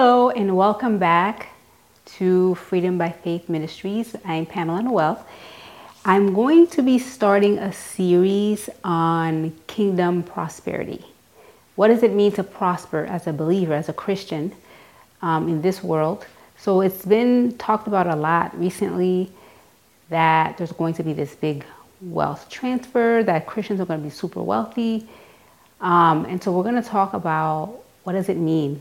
[0.00, 1.48] Hello, and welcome back
[2.04, 4.14] to Freedom by Faith Ministries.
[4.24, 5.26] I'm Pamela Noel.
[6.04, 11.04] I'm going to be starting a series on kingdom prosperity.
[11.74, 14.54] What does it mean to prosper as a believer, as a Christian
[15.20, 16.24] um, in this world?
[16.58, 19.32] So, it's been talked about a lot recently
[20.10, 21.64] that there's going to be this big
[22.02, 25.08] wealth transfer, that Christians are going to be super wealthy.
[25.80, 28.80] Um, and so, we're going to talk about what does it mean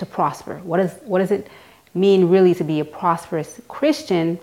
[0.00, 0.58] to prosper?
[0.64, 1.48] What, is, what does it
[1.94, 4.38] mean really to be a prosperous Christian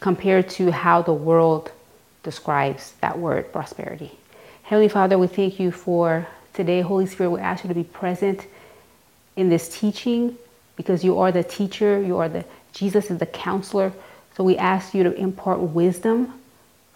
[0.00, 1.72] compared to how the world
[2.22, 4.12] describes that word prosperity?
[4.64, 6.80] Heavenly Father, we thank you for today.
[6.80, 8.46] Holy Spirit, we ask you to be present
[9.36, 10.36] in this teaching
[10.76, 13.92] because you are the teacher, you are the Jesus is the counselor.
[14.36, 16.32] So we ask you to impart wisdom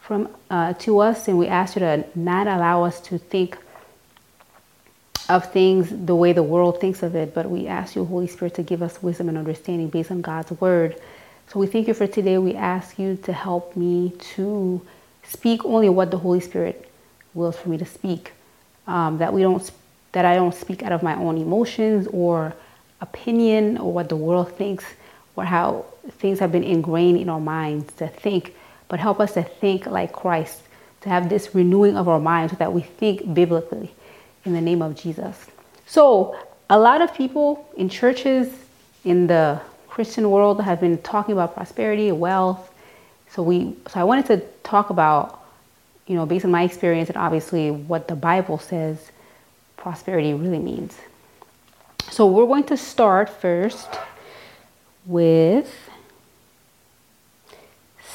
[0.00, 3.58] from uh, to us, and we ask you to not allow us to think
[5.28, 8.54] of things the way the world thinks of it, but we ask you, Holy Spirit,
[8.54, 10.96] to give us wisdom and understanding based on God's word.
[11.48, 12.38] So we thank you for today.
[12.38, 14.80] We ask you to help me to
[15.24, 16.90] speak only what the Holy Spirit
[17.34, 18.32] wills for me to speak.
[18.86, 19.68] Um, that we don't,
[20.12, 22.54] that I don't speak out of my own emotions or
[23.00, 24.84] opinion or what the world thinks
[25.34, 25.84] or how
[26.18, 28.54] things have been ingrained in our minds to think,
[28.88, 30.62] but help us to think like Christ,
[31.00, 33.92] to have this renewing of our minds so that we think biblically
[34.46, 35.46] in the name of Jesus.
[35.86, 36.36] So,
[36.68, 38.48] a lot of people in churches
[39.04, 42.70] in the Christian world have been talking about prosperity, wealth.
[43.30, 45.42] So we so I wanted to talk about
[46.06, 49.10] you know, based on my experience and obviously what the Bible says
[49.76, 50.96] prosperity really means.
[52.10, 53.88] So we're going to start first
[55.04, 55.72] with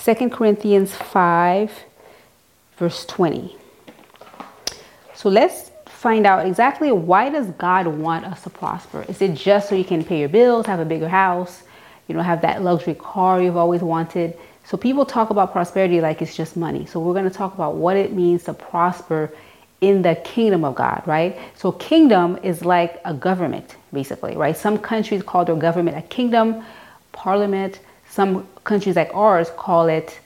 [0.03, 1.71] 2 Corinthians 5
[2.77, 3.57] verse 20.
[5.15, 5.70] So let's
[6.01, 9.05] find out exactly why does God want us to prosper?
[9.07, 11.61] Is it just so you can pay your bills, have a bigger house,
[12.07, 14.35] you know, have that luxury car you've always wanted?
[14.63, 16.87] So people talk about prosperity like it's just money.
[16.87, 19.31] So we're going to talk about what it means to prosper
[19.81, 21.37] in the kingdom of God, right?
[21.55, 24.57] So kingdom is like a government basically, right?
[24.57, 26.65] Some countries call their government a kingdom,
[27.11, 27.79] parliament.
[28.09, 30.19] Some countries like ours call it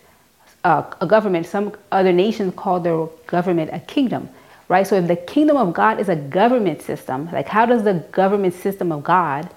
[0.64, 1.48] uh, a government.
[1.48, 4.30] Some other nations call their government a kingdom
[4.68, 4.86] right?
[4.86, 8.54] So if the kingdom of God is a government system, like how does the government
[8.54, 9.50] system of God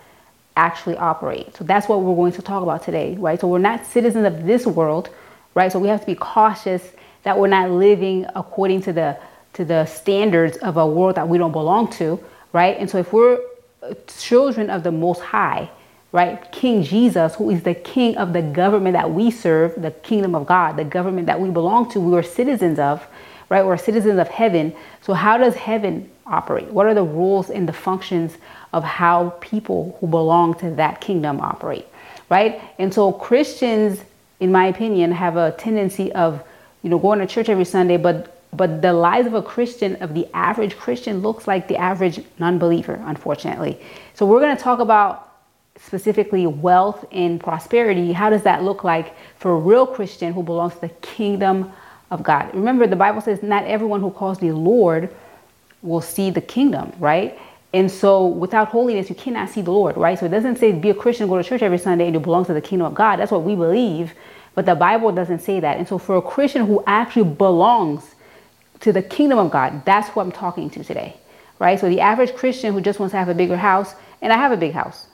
[0.57, 1.57] actually operate?
[1.57, 3.41] So that's what we're going to talk about today, right?
[3.41, 5.11] So we're not citizens of this world,
[5.55, 5.71] right?
[5.71, 6.83] So we have to be cautious
[7.23, 9.19] that we're not living according to the
[9.55, 12.77] to the standards of a world that we don't belong to, right?
[12.79, 13.41] And so if we're
[14.19, 15.71] children of the most high,
[16.13, 16.51] right?
[16.53, 20.47] King Jesus, who is the king of the government that we serve, the kingdom of
[20.47, 23.07] God, the government that we belong to, we are citizens of,
[23.49, 23.65] right?
[23.65, 24.75] We're citizens of heaven.
[25.01, 26.69] So, how does heaven operate?
[26.69, 28.37] What are the rules and the functions
[28.73, 31.87] of how people who belong to that kingdom operate,
[32.29, 32.61] right?
[32.79, 34.01] And so, Christians,
[34.41, 36.43] in my opinion, have a tendency of,
[36.83, 40.15] you know, going to church every Sunday, but but the lives of a Christian, of
[40.15, 43.79] the average Christian, looks like the average non-believer, unfortunately.
[44.15, 45.29] So we're going to talk about
[45.77, 48.13] specifically wealth and prosperity.
[48.13, 51.73] How does that look like for a real Christian who belongs to the kingdom
[52.11, 52.55] of God.
[52.55, 55.15] Remember, the Bible says not everyone who calls the Lord
[55.83, 57.39] will see the kingdom, right?
[57.73, 60.19] And so without holiness, you cannot see the Lord, right?
[60.19, 62.47] So it doesn't say be a Christian, go to church every Sunday, and you belong
[62.47, 63.17] to the kingdom of God.
[63.19, 64.13] That's what we believe.
[64.55, 65.77] But the Bible doesn't say that.
[65.77, 68.15] And so for a Christian who actually belongs
[68.81, 71.15] to the kingdom of God, that's who I'm talking to today,
[71.59, 71.79] right?
[71.79, 74.51] So the average Christian who just wants to have a bigger house, and I have
[74.51, 75.07] a big house.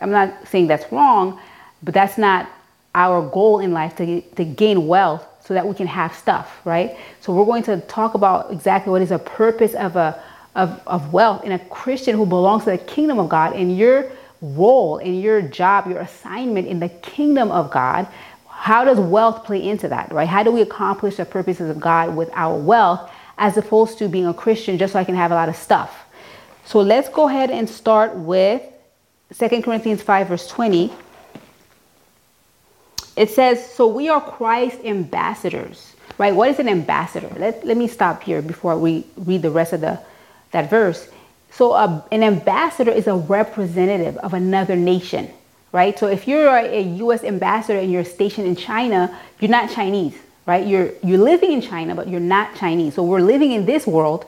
[0.00, 1.38] I'm not saying that's wrong,
[1.82, 2.48] but that's not
[2.94, 6.94] our goal in life to, to gain wealth so that we can have stuff, right?
[7.20, 10.22] So we're going to talk about exactly what is the purpose of a
[10.54, 14.10] of, of wealth in a Christian who belongs to the kingdom of God and your
[14.42, 18.06] role in your job, your assignment in the kingdom of God.
[18.48, 20.28] How does wealth play into that, right?
[20.28, 24.26] How do we accomplish the purposes of God with our wealth as opposed to being
[24.26, 25.96] a Christian just so I can have a lot of stuff?
[26.66, 28.60] So let's go ahead and start with
[29.38, 30.92] 2 Corinthians 5, verse 20
[33.18, 36.34] it says, So we are Christ ambassadors, right?
[36.34, 37.28] What is an ambassador?
[37.36, 40.00] Let, let me stop here before we read the rest of the,
[40.52, 41.08] that verse.
[41.50, 45.28] So uh, an ambassador is a representative of another nation,
[45.72, 45.98] right?
[45.98, 47.24] So if you're a, a U.S.
[47.24, 50.16] ambassador and you're stationed in China, you're not Chinese,
[50.46, 50.64] right?
[50.64, 52.94] You're you're living in China, but you're not Chinese.
[52.94, 54.26] So we're living in this world,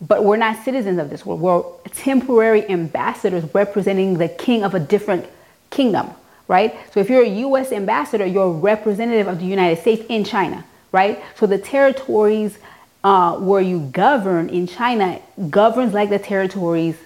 [0.00, 1.40] but we're not citizens of this world.
[1.40, 5.26] We're temporary ambassadors representing the king of a different
[5.68, 6.10] kingdom,
[6.52, 6.76] right?
[6.92, 10.62] So if you're a US ambassador, you're a representative of the United States in China,
[10.92, 11.18] right?
[11.34, 12.58] So the territories
[13.02, 15.18] uh, where you govern in China
[15.48, 16.96] governs like the territories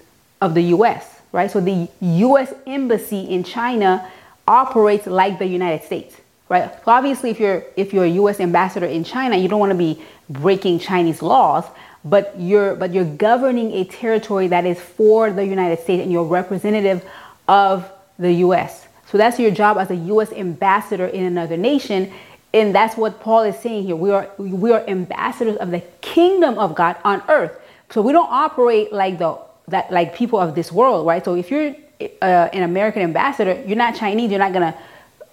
[0.41, 1.49] of the US, right?
[1.49, 4.11] So the US embassy in China
[4.49, 6.17] operates like the United States,
[6.49, 6.69] right?
[6.83, 9.77] So obviously if you're if you're a US ambassador in China, you don't want to
[9.77, 11.63] be breaking Chinese laws,
[12.03, 16.25] but you're but you're governing a territory that is for the United States and you're
[16.25, 17.01] representative
[17.47, 17.89] of
[18.19, 18.86] the US.
[19.09, 22.11] So that's your job as a US ambassador in another nation.
[22.53, 23.95] And that's what Paul is saying here.
[23.95, 27.59] We are we are ambassadors of the kingdom of God on earth.
[27.89, 29.37] So we don't operate like the
[29.69, 31.23] that like people of this world, right?
[31.23, 31.75] So if you're
[32.21, 34.29] uh, an American ambassador, you're not Chinese.
[34.29, 34.77] You're not gonna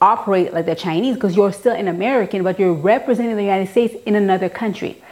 [0.00, 3.94] operate like the Chinese because you're still an American, but you're representing the United States
[4.06, 5.02] in another country.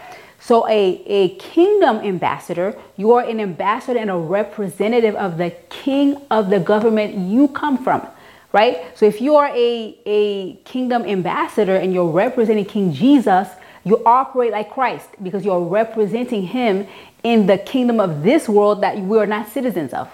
[0.41, 6.20] So a, a kingdom ambassador, you are an ambassador and a representative of the king
[6.32, 8.05] of the government you come from,
[8.52, 8.96] right?
[8.96, 13.49] So if you are a, a kingdom ambassador and you're representing King Jesus,
[13.84, 16.87] you operate like Christ because you're representing him
[17.22, 20.08] in the kingdom of this world that we are not citizens of,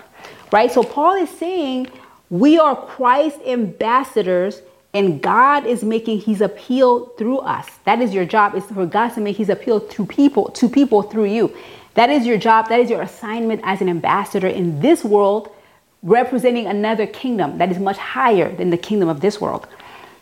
[0.52, 0.70] right?
[0.70, 1.88] So Paul is saying
[2.30, 4.62] we are Christ ambassadors
[4.94, 7.68] and God is making his appeal through us.
[7.84, 11.02] That is your job is for God to make his appeal to people, to people
[11.02, 11.54] through you.
[11.94, 12.68] That is your job.
[12.68, 15.54] That is your assignment as an ambassador in this world,
[16.02, 19.66] representing another kingdom that is much higher than the kingdom of this world.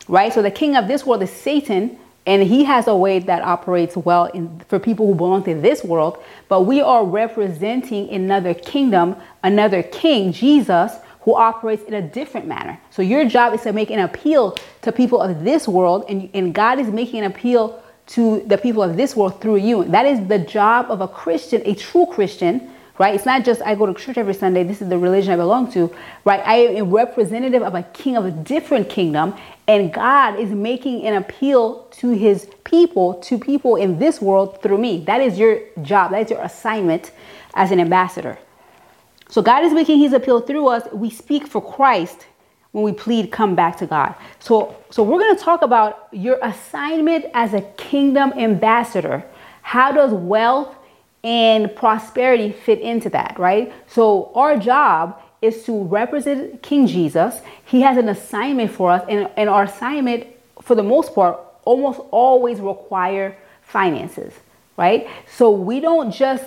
[0.07, 0.33] Right?
[0.33, 3.95] So the king of this world is Satan, and he has a way that operates
[3.95, 6.23] well in, for people who belong to this world.
[6.47, 12.79] But we are representing another kingdom, another king, Jesus, who operates in a different manner.
[12.89, 16.53] So your job is to make an appeal to people of this world, and, and
[16.53, 19.83] God is making an appeal to the people of this world through you.
[19.83, 23.13] That is the job of a Christian, a true Christian, right?
[23.13, 25.71] It's not just I go to church every Sunday, this is the religion I belong
[25.73, 25.93] to,
[26.25, 26.41] right?
[26.45, 29.35] I am a representative of a king of a different kingdom,
[29.67, 34.77] and God is making an appeal to his people, to people in this world through
[34.77, 35.03] me.
[35.05, 37.11] That is your job, that is your assignment
[37.53, 38.37] as an ambassador.
[39.29, 40.87] So God is making his appeal through us.
[40.93, 42.25] We speak for Christ
[42.71, 44.15] when we plead come back to God.
[44.39, 49.25] So so we're going to talk about your assignment as a kingdom ambassador.
[49.63, 50.76] How does wealth
[51.27, 53.73] and prosperity fit into that, right?
[53.85, 57.41] So our job is to represent King Jesus.
[57.65, 60.25] He has an assignment for us and, and our assignment
[60.61, 64.33] for the most part almost always require finances,
[64.77, 65.09] right?
[65.35, 66.45] So we don't just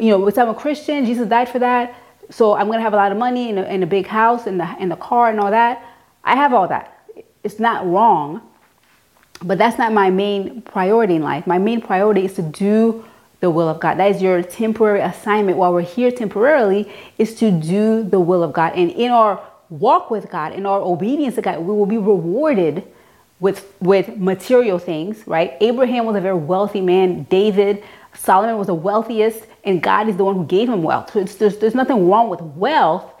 [0.00, 1.94] you know, because I'm a Christian, Jesus died for that.
[2.28, 4.58] So I'm gonna have a lot of money and a, and a big house and
[4.58, 5.84] the and the car and all that.
[6.24, 7.06] I have all that.
[7.44, 8.40] It's not wrong,
[9.42, 11.46] but that's not my main priority in life.
[11.46, 13.04] My main priority is to do
[13.42, 13.96] the will of God.
[13.98, 18.52] That is your temporary assignment while we're here temporarily is to do the will of
[18.52, 18.72] God.
[18.76, 22.84] And in our walk with God, in our obedience to God, we will be rewarded
[23.40, 25.54] with with material things, right?
[25.60, 27.24] Abraham was a very wealthy man.
[27.24, 27.82] David,
[28.14, 31.12] Solomon was the wealthiest and God is the one who gave him wealth.
[31.12, 33.12] So there's, there's nothing wrong with wealth,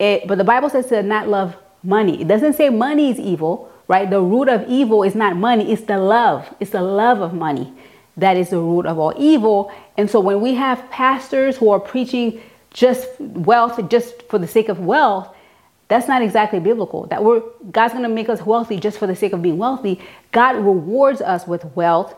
[0.00, 2.20] it, but the Bible says to not love money.
[2.20, 4.10] It doesn't say money is evil, right?
[4.10, 6.52] The root of evil is not money, it's the love.
[6.58, 7.72] It's the love of money
[8.16, 9.72] that is the root of all evil.
[9.96, 12.40] And so when we have pastors who are preaching
[12.70, 15.34] just wealth just for the sake of wealth,
[15.88, 17.06] that's not exactly biblical.
[17.06, 20.00] That we're God's going to make us wealthy just for the sake of being wealthy.
[20.32, 22.14] God rewards us with wealth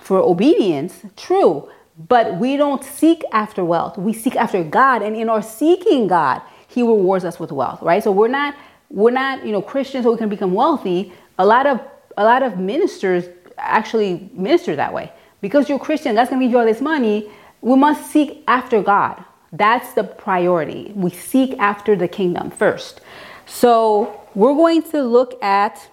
[0.00, 1.68] for obedience, true,
[2.08, 3.98] but we don't seek after wealth.
[3.98, 5.02] We seek after God.
[5.02, 8.02] And in our seeking God, He rewards us with wealth, right?
[8.02, 8.54] So we're not
[8.88, 11.12] we're not, you know, Christians we can become wealthy.
[11.38, 11.80] A lot of
[12.16, 13.26] a lot of ministers
[13.58, 15.12] actually minister that way.
[15.42, 17.28] Because you're Christian, God's gonna give you all this money.
[17.60, 19.22] We must seek after God.
[19.52, 20.92] That's the priority.
[20.94, 23.02] We seek after the kingdom first.
[23.44, 25.86] So we're going to look at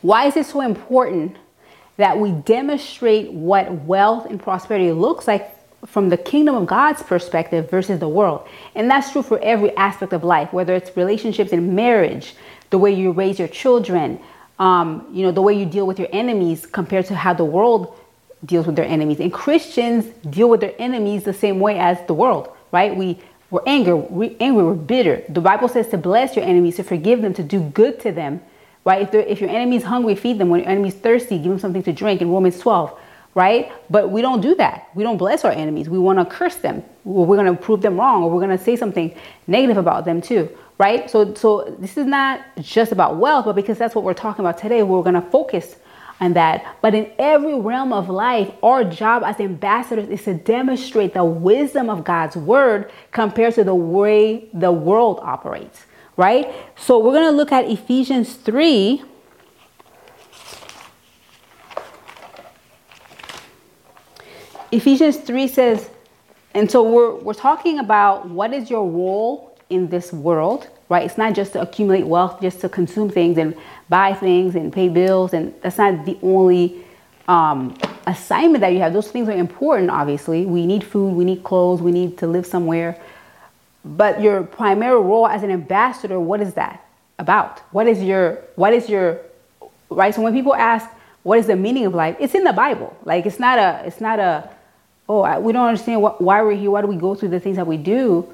[0.00, 1.36] why is it so important
[1.98, 5.52] that we demonstrate what wealth and prosperity looks like
[5.86, 8.46] from the kingdom of God's perspective versus the world.
[8.74, 12.34] And that's true for every aspect of life, whether it's relationships in marriage,
[12.70, 14.18] the way you raise your children,
[14.58, 17.98] um, you know, the way you deal with your enemies compared to how the world
[18.46, 19.20] deals with their enemies.
[19.20, 22.96] And Christians deal with their enemies the same way as the world, right?
[22.96, 23.18] We
[23.50, 25.22] we're angry, we angry, we're bitter.
[25.28, 28.40] The Bible says to bless your enemies, to forgive them, to do good to them
[28.86, 29.02] right?
[29.02, 30.48] If, if your enemy's hungry, feed them.
[30.48, 32.96] When your enemy's thirsty, give them something to drink in Romans 12,
[33.34, 33.72] right?
[33.90, 34.88] But we don't do that.
[34.94, 35.90] We don't bless our enemies.
[35.90, 36.84] We want to curse them.
[37.04, 39.14] We're going to prove them wrong or we're going to say something
[39.48, 40.48] negative about them too,
[40.78, 41.10] right?
[41.10, 44.56] So, so this is not just about wealth, but because that's what we're talking about
[44.56, 45.74] today, we're going to focus
[46.20, 46.76] on that.
[46.80, 51.90] But in every realm of life, our job as ambassadors is to demonstrate the wisdom
[51.90, 56.52] of God's word compared to the way the world operates right?
[56.76, 59.02] So we're going to look at Ephesians 3.
[64.72, 65.88] Ephesians 3 says,
[66.54, 71.04] and so we're we're talking about what is your role in this world, right?
[71.04, 73.54] It's not just to accumulate wealth, just to consume things and
[73.88, 76.84] buy things and pay bills, and that's not the only
[77.28, 77.76] um,
[78.06, 78.92] assignment that you have.
[78.92, 80.46] Those things are important, obviously.
[80.46, 83.00] We need food, we need clothes, we need to live somewhere.
[83.84, 86.84] But your primary role as an ambassador, what is that
[87.18, 87.60] about?
[87.70, 89.20] What is your what is your
[89.90, 90.14] right?
[90.14, 90.88] So when people ask
[91.22, 92.96] what is the meaning of life, it's in the Bible.
[93.04, 94.50] Like it's not a it's not a
[95.08, 96.70] oh I, we don't understand what, why we're here.
[96.70, 98.32] Why do we go through the things that we do?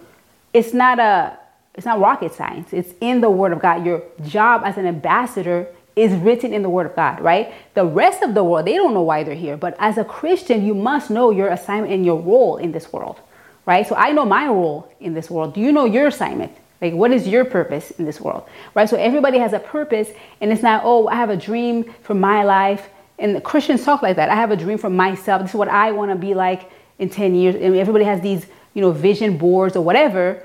[0.55, 1.39] It's not a
[1.75, 2.73] it's not rocket science.
[2.73, 3.87] It's in the Word of God.
[3.87, 7.53] Your job as an ambassador is written in the Word of God, right?
[7.75, 9.57] The rest of the world, they don't know why they're here.
[9.57, 13.21] But as a Christian, you must know your assignment and your role in this world,
[13.67, 13.87] right?
[13.87, 15.55] So I know my role in this world.
[15.55, 16.53] Do you know your assignment?
[16.81, 18.89] Like, what is your purpose in this world, right?
[18.89, 20.11] So everybody has a purpose,
[20.41, 22.89] and it's not, oh, I have a dream for my life.
[23.19, 24.29] And Christians talk like that.
[24.31, 25.43] I have a dream for myself.
[25.43, 27.55] This is what I want to be like in 10 years.
[27.55, 30.43] And everybody has these, you know, vision boards or whatever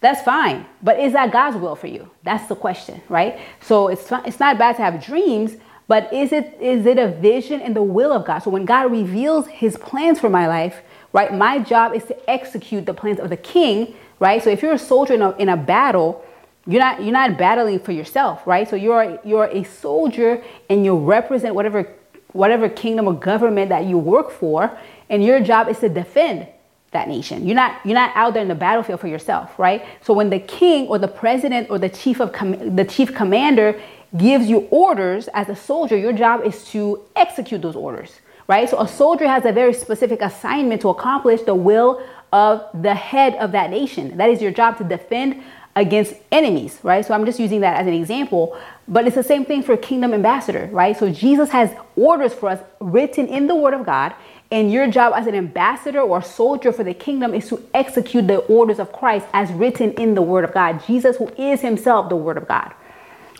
[0.00, 0.66] that's fine.
[0.82, 2.10] But is that God's will for you?
[2.22, 3.38] That's the question, right?
[3.60, 5.56] So it's it's not bad to have dreams,
[5.88, 8.38] but is it is it a vision in the will of God?
[8.38, 11.32] So when God reveals his plans for my life, right?
[11.34, 14.42] My job is to execute the plans of the king, right?
[14.42, 16.24] So if you're a soldier in a, in a battle,
[16.66, 18.68] you're not you're not battling for yourself, right?
[18.68, 21.92] So you're you're a soldier and you represent whatever
[22.32, 24.78] whatever kingdom or government that you work for,
[25.10, 26.46] and your job is to defend
[26.92, 27.46] that nation.
[27.46, 29.84] You're not you're not out there in the battlefield for yourself, right?
[30.02, 33.80] So when the king or the president or the chief of com- the chief commander
[34.16, 38.68] gives you orders as a soldier, your job is to execute those orders, right?
[38.68, 43.36] So a soldier has a very specific assignment to accomplish the will of the head
[43.36, 44.16] of that nation.
[44.16, 45.42] That is your job to defend
[45.76, 47.06] against enemies, right?
[47.06, 50.12] So I'm just using that as an example, but it's the same thing for kingdom
[50.12, 50.96] ambassador, right?
[50.96, 54.12] So Jesus has orders for us written in the word of God
[54.52, 58.38] and your job as an ambassador or soldier for the kingdom is to execute the
[58.38, 60.82] orders of Christ as written in the Word of God.
[60.86, 62.72] Jesus, who is Himself the Word of God.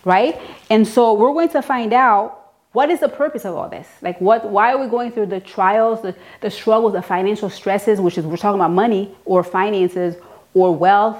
[0.04, 0.40] Right?
[0.70, 2.36] And so we're going to find out
[2.72, 3.88] what is the purpose of all this?
[4.00, 8.00] Like what why are we going through the trials, the, the struggles, the financial stresses,
[8.00, 10.14] which is we're talking about money or finances
[10.54, 11.18] or wealth,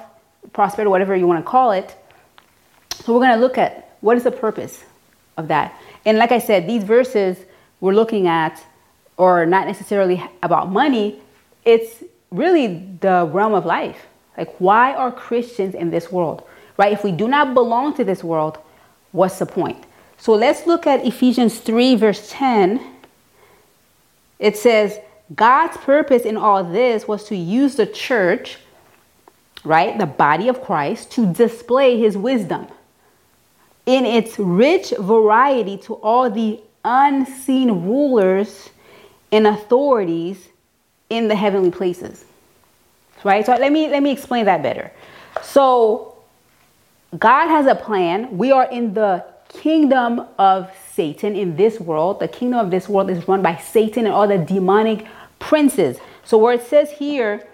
[0.53, 1.97] prosperity, whatever you want to call it.
[3.05, 4.85] So we're going to look at what is the purpose
[5.37, 5.75] of that.
[6.07, 7.37] And like I said, these verses
[7.81, 8.63] we're looking at
[9.21, 11.21] or not necessarily about money,
[11.67, 12.69] it's really
[13.03, 14.07] the realm of life.
[14.39, 16.43] Like, why are Christians in this world,
[16.79, 16.91] right?
[16.91, 18.57] If we do not belong to this world,
[19.13, 19.85] what's the point?
[20.17, 22.81] So let's look at Ephesians 3, verse 10.
[24.39, 24.99] It says,
[25.35, 28.57] God's purpose in all this was to use the church,
[29.65, 32.69] right, the body of Christ, to display his wisdom
[33.85, 38.71] in its rich variety to all the unseen rulers
[39.33, 40.49] and authorities
[41.09, 42.25] in the heavenly places.
[43.25, 43.45] Right?
[43.45, 44.91] So let me let me explain that better.
[45.43, 46.17] So
[47.19, 48.37] God has a plan.
[48.37, 52.21] We are in the kingdom of Satan in this world.
[52.21, 55.07] The kingdom of this world is run by Satan and all the demonic
[55.39, 55.99] princes.
[56.25, 57.47] So where it says here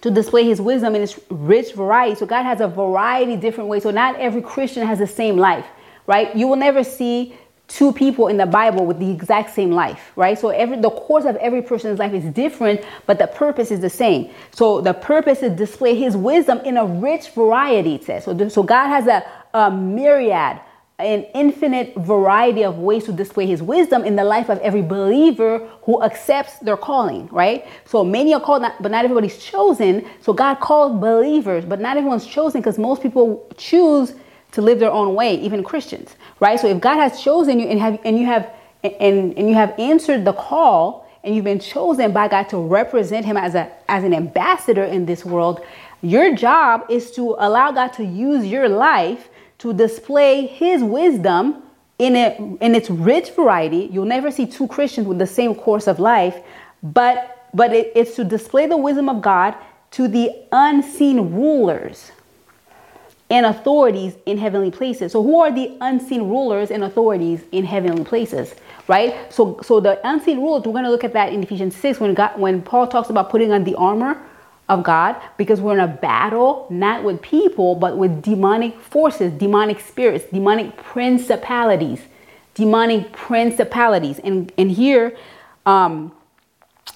[0.00, 2.16] to display his wisdom in its rich variety.
[2.16, 3.82] So God has a variety different ways.
[3.82, 5.66] So not every Christian has the same life,
[6.06, 6.34] right?
[6.36, 7.34] You will never see
[7.68, 10.38] two people in the Bible with the exact same life, right?
[10.38, 13.90] So every the course of every person's life is different, but the purpose is the
[13.90, 14.30] same.
[14.52, 18.24] So the purpose is display his wisdom in a rich variety, it says.
[18.24, 20.60] So, so God has a, a myriad,
[20.98, 25.58] an infinite variety of ways to display his wisdom in the life of every believer
[25.82, 27.66] who accepts their calling, right?
[27.84, 30.06] So many are called, but not everybody's chosen.
[30.20, 34.14] So God calls believers, but not everyone's chosen because most people choose
[34.56, 36.58] to live their own way, even Christians, right?
[36.58, 38.50] So if God has chosen you and have and you have
[38.82, 43.26] and, and you have answered the call and you've been chosen by God to represent
[43.26, 45.60] him as a as an ambassador in this world,
[46.00, 51.62] your job is to allow God to use your life to display his wisdom
[51.98, 53.90] in it in its rich variety.
[53.92, 56.38] You'll never see two Christians with the same course of life,
[56.82, 59.54] but but it, it's to display the wisdom of God
[59.90, 62.10] to the unseen rulers
[63.28, 65.12] and authorities in heavenly places.
[65.12, 68.54] So who are the unseen rulers and authorities in heavenly places?
[68.88, 69.32] Right?
[69.32, 72.14] So so the unseen rulers, we're going to look at that in Ephesians 6 when
[72.14, 74.22] God when Paul talks about putting on the armor
[74.68, 79.80] of God because we're in a battle not with people but with demonic forces, demonic
[79.80, 82.00] spirits, demonic principalities,
[82.54, 84.20] demonic principalities.
[84.20, 85.16] And and here
[85.66, 86.12] um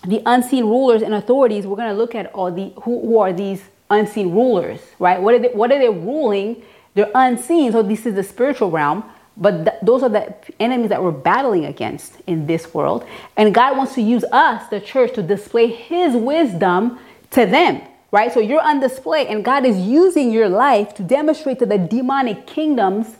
[0.06, 3.32] the unseen rulers and authorities, we're going to look at all the who, who are
[3.32, 5.20] these unseen rulers, right?
[5.20, 6.62] What are they, what are they ruling?
[6.94, 7.72] They're unseen.
[7.72, 9.04] So this is the spiritual realm.
[9.36, 13.06] But th- those are the enemies that we're battling against in this world.
[13.36, 16.98] And God wants to use us, the church, to display His wisdom
[17.30, 17.80] to them,
[18.10, 18.32] right?
[18.32, 22.46] So you're on display, and God is using your life to demonstrate to the demonic
[22.46, 23.16] kingdoms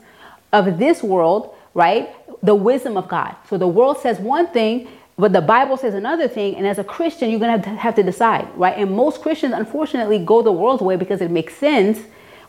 [0.53, 2.13] of this world, right?
[2.43, 3.35] The wisdom of God.
[3.49, 4.89] So the world says one thing,
[5.21, 7.93] but the Bible says another thing, and as a Christian, you're gonna have to, have
[7.93, 8.75] to decide, right?
[8.75, 11.99] And most Christians, unfortunately, go the world's way because it makes sense.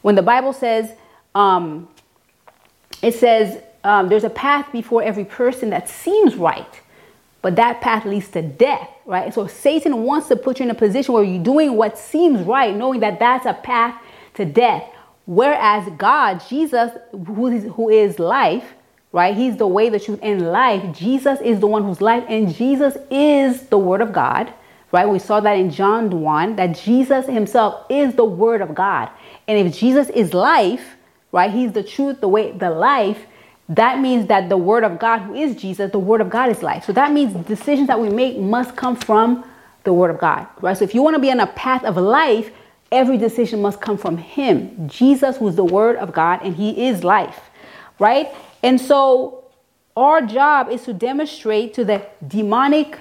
[0.00, 0.90] When the Bible says,
[1.34, 1.86] um,
[3.02, 6.80] it says, um, there's a path before every person that seems right,
[7.42, 9.34] but that path leads to death, right?
[9.34, 12.74] So Satan wants to put you in a position where you're doing what seems right,
[12.74, 14.00] knowing that that's a path
[14.32, 14.84] to death.
[15.26, 18.64] Whereas God, Jesus, who is, who is life,
[19.12, 19.36] right?
[19.36, 20.96] He's the way, the truth, and life.
[20.96, 24.52] Jesus is the one who's life, and Jesus is the Word of God,
[24.90, 25.08] right?
[25.08, 29.10] We saw that in John 1 that Jesus himself is the Word of God.
[29.46, 30.96] And if Jesus is life,
[31.30, 31.50] right?
[31.50, 33.26] He's the truth, the way, the life.
[33.68, 36.62] That means that the Word of God, who is Jesus, the Word of God is
[36.62, 36.84] life.
[36.84, 39.44] So that means decisions that we make must come from
[39.84, 40.76] the Word of God, right?
[40.76, 42.50] So if you want to be on a path of life,
[42.90, 47.02] every decision must come from Him, Jesus, who's the Word of God, and He is
[47.02, 47.50] life,
[47.98, 48.28] right?
[48.62, 49.44] And so
[49.96, 52.98] our job is to demonstrate to the demonic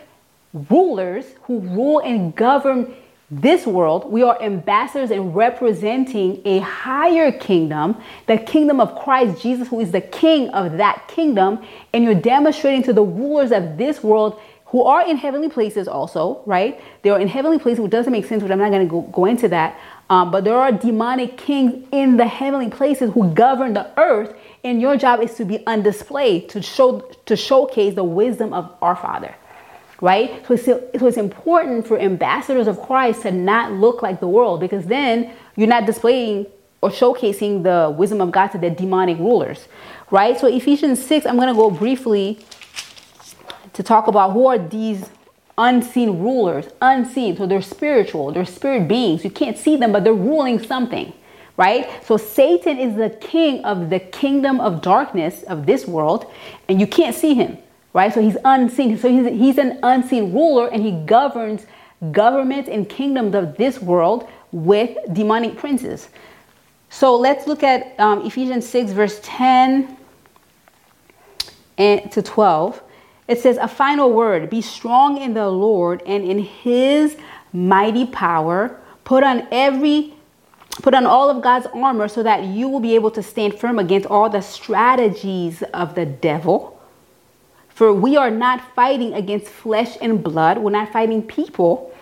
[0.54, 2.94] rulers who rule and govern
[3.34, 7.96] this world, we are ambassadors and representing a higher kingdom,
[8.28, 11.64] the kingdom of Christ Jesus, who is the king of that kingdom.
[11.94, 16.42] And you're demonstrating to the rulers of this world who are in heavenly places also,
[16.46, 16.82] right?
[17.04, 19.02] They are in heavenly places, which doesn't make sense, but I'm not going to go,
[19.02, 19.80] go into that.
[20.12, 24.82] Um, but there are demonic kings in the heavenly places who govern the earth, and
[24.82, 28.96] your job is to be on display to show to showcase the wisdom of our
[28.96, 29.34] Father
[30.02, 30.46] right?
[30.48, 34.60] So it's, so it's important for ambassadors of Christ to not look like the world
[34.60, 36.48] because then you're not displaying
[36.82, 39.68] or showcasing the wisdom of God to the demonic rulers,
[40.10, 40.40] right?
[40.40, 42.40] So Ephesians 6, I'm going to go briefly
[43.74, 45.08] to talk about who are these
[45.58, 47.38] unseen rulers, unseen.
[47.38, 49.24] So they're spiritual, they're spirit beings.
[49.24, 51.14] You can't see them, but they're ruling something,
[51.58, 51.90] right?
[52.06, 56.32] So Satan is the king of the kingdom of darkness of this world,
[56.68, 57.58] and you can't see him
[57.94, 58.14] right?
[58.14, 58.98] So he's unseen.
[58.98, 61.66] So he's, he's an unseen ruler and he governs
[62.12, 66.10] governments and kingdoms of this world with demonic princes.
[66.90, 69.98] So let's look at um, Ephesians 6, verse 10
[71.78, 72.82] and to 12.
[73.32, 77.16] It says, A final word be strong in the Lord and in his
[77.54, 78.78] mighty power.
[79.06, 80.14] Put on every
[80.82, 83.78] Put on all of God's armor so that you will be able to stand firm
[83.78, 86.82] against all the strategies of the devil.
[87.70, 90.58] For we are not fighting against flesh and blood.
[90.58, 91.94] We're not fighting people,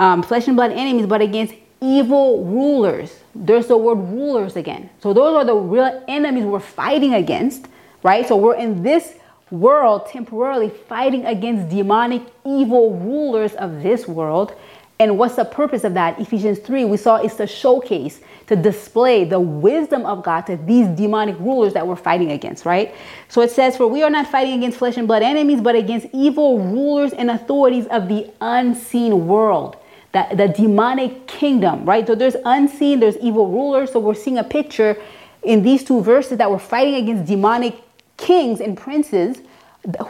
[0.00, 3.14] um, flesh and blood enemies, but against evil rulers.
[3.34, 4.90] There's the word rulers again.
[5.00, 7.68] So those are the real enemies we're fighting against,
[8.02, 8.26] right?
[8.26, 9.14] So we're in this
[9.52, 14.54] world temporarily fighting against demonic evil rulers of this world.
[14.98, 16.18] And what's the purpose of that?
[16.18, 20.86] Ephesians 3, we saw is to showcase to display the wisdom of God to these
[20.88, 22.94] demonic rulers that we're fighting against, right?
[23.28, 26.06] So it says, For we are not fighting against flesh and blood enemies, but against
[26.12, 29.76] evil rulers and authorities of the unseen world.
[30.12, 32.06] The, the demonic kingdom, right?
[32.06, 33.92] So there's unseen, there's evil rulers.
[33.92, 35.00] So we're seeing a picture
[35.42, 37.82] in these two verses that we're fighting against demonic
[38.26, 39.42] kings and princes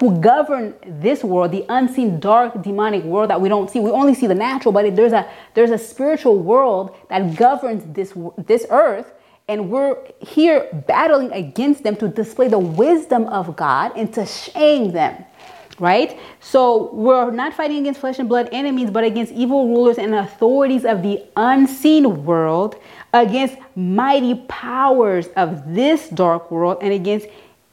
[0.00, 3.80] who govern this world, the unseen, dark, demonic world that we don't see.
[3.80, 8.12] We only see the natural, but there's a there's a spiritual world that governs this
[8.36, 9.14] this earth,
[9.48, 14.92] and we're here battling against them to display the wisdom of God and to shame
[14.92, 15.24] them.
[15.78, 16.20] Right?
[16.40, 20.84] So we're not fighting against flesh and blood enemies, but against evil rulers and authorities
[20.84, 22.76] of the unseen world,
[23.14, 27.26] against mighty powers of this dark world, and against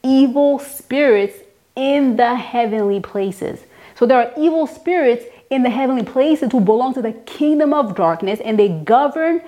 [0.04, 1.38] evil spirits
[1.76, 3.62] in the heavenly places.
[3.96, 7.96] So there are evil spirits in the heavenly places who belong to the kingdom of
[7.96, 9.42] darkness and they govern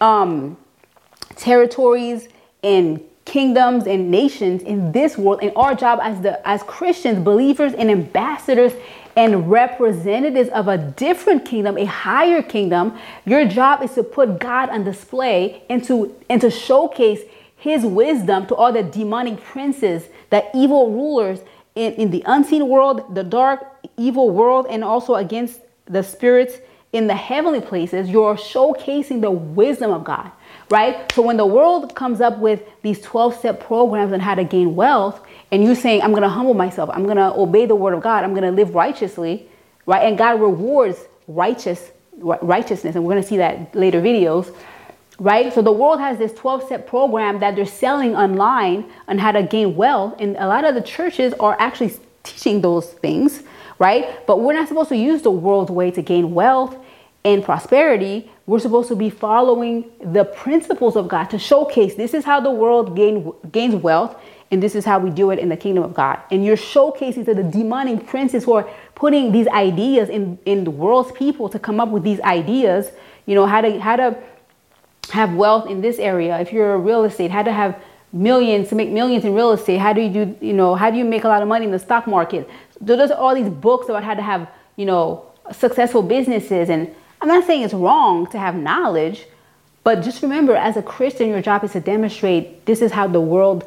[0.00, 0.56] um,
[1.36, 2.28] territories
[2.62, 7.72] and kingdoms and nations in this world and our job as the as Christians believers
[7.72, 8.72] and ambassadors
[9.14, 14.70] and representatives of a different kingdom a higher kingdom your job is to put God
[14.70, 17.20] on display and to and to showcase
[17.62, 21.38] his wisdom to all the demonic princes the evil rulers
[21.76, 23.64] in, in the unseen world, the dark,
[23.96, 26.56] evil world, and also against the spirits
[26.92, 30.32] in the heavenly places, you're showcasing the wisdom of God,
[30.70, 31.10] right?
[31.12, 34.74] So when the world comes up with these 12 step programs on how to gain
[34.74, 37.94] wealth, and you're saying, I'm going to humble myself, I'm going to obey the word
[37.94, 39.48] of God, I'm going to live righteously,
[39.86, 40.02] right?
[40.02, 40.98] And God rewards
[41.28, 44.54] righteous righteousness, and we're going to see that later videos
[45.22, 45.52] right?
[45.52, 49.42] So the world has this 12 step program that they're selling online on how to
[49.44, 50.16] gain wealth.
[50.18, 53.42] And a lot of the churches are actually teaching those things,
[53.78, 54.26] right?
[54.26, 56.76] But we're not supposed to use the world's way to gain wealth.
[57.24, 62.24] and prosperity, we're supposed to be following the principles of God to showcase this is
[62.24, 64.16] how the world gain, gains wealth
[64.50, 66.18] and this is how we do it in the kingdom of God.
[66.32, 70.72] And you're showcasing to the demonic princes who are putting these ideas in, in the
[70.72, 72.90] world's people to come up with these ideas,
[73.26, 74.16] you know, how to how to
[75.10, 76.38] have wealth in this area.
[76.40, 79.78] If you're a real estate, how to have millions to make millions in real estate.
[79.78, 81.70] How do you do, you know, how do you make a lot of money in
[81.70, 82.48] the stock market?
[82.80, 86.68] There's all these books about how to have, you know, successful businesses.
[86.68, 89.26] And I'm not saying it's wrong to have knowledge,
[89.84, 93.20] but just remember as a Christian, your job is to demonstrate this is how the
[93.20, 93.64] world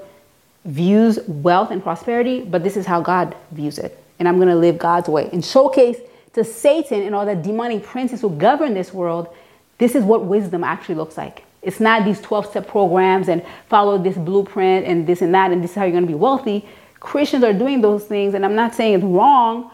[0.66, 4.02] views wealth and prosperity, but this is how God views it.
[4.20, 5.98] And I'm going to live God's way and showcase
[6.34, 9.34] to Satan and all the demonic princes who govern this world,
[9.78, 11.44] this is what wisdom actually looks like.
[11.62, 15.64] It's not these 12 step programs and follow this blueprint and this and that, and
[15.64, 16.66] this is how you're going to be wealthy.
[17.00, 19.72] Christians are doing those things, and I'm not saying it's wrong,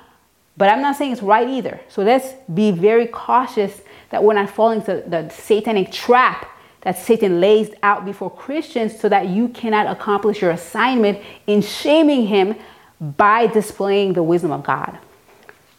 [0.57, 1.79] but I'm not saying it's right either.
[1.89, 6.47] So let's be very cautious that we're not falling to the satanic trap
[6.81, 12.27] that Satan lays out before Christians so that you cannot accomplish your assignment in shaming
[12.27, 12.55] him
[12.99, 14.97] by displaying the wisdom of God.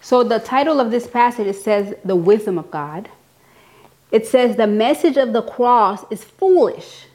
[0.00, 3.08] So the title of this passage it says the wisdom of God.
[4.12, 7.06] It says the message of the cross is foolish.